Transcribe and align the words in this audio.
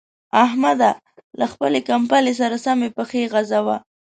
احمده! 0.45 0.91
له 1.39 1.45
خپلې 1.53 1.79
کمبلې 1.89 2.33
سره 2.41 2.55
سمې 2.65 2.89
پښې 2.97 3.21
غځوه. 3.33 3.77